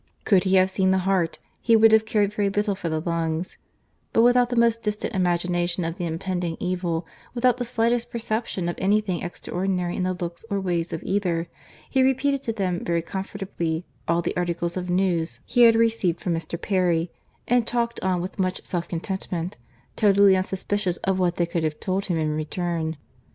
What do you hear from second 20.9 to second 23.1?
of what they could have told him in return.